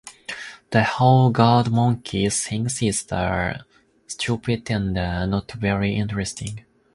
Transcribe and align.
The 0.71 0.81
whole 0.83 1.29
"girl 1.29 1.63
monkey" 1.65 2.27
thing 2.31 2.65
is 2.81 3.05
stupid 4.07 4.71
and 4.71 4.93
not 4.95 5.51
very 5.51 5.95
interesting. 5.95 6.65